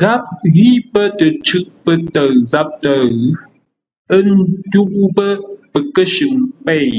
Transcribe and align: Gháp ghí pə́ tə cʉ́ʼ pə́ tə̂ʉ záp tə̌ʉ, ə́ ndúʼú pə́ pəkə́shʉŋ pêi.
Gháp 0.00 0.24
ghí 0.54 0.68
pə́ 0.92 1.06
tə 1.18 1.26
cʉ́ʼ 1.44 1.66
pə́ 1.84 1.94
tə̂ʉ 2.12 2.30
záp 2.50 2.68
tə̌ʉ, 2.82 3.12
ə́ 4.16 4.20
ndúʼú 4.28 5.02
pə́ 5.16 5.30
pəkə́shʉŋ 5.72 6.34
pêi. 6.64 6.92